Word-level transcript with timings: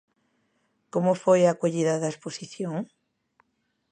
Como 0.93 1.11
foi 1.23 1.39
a 1.43 1.51
acollida 1.53 1.95
da 2.01 2.11
exposición? 2.13 2.75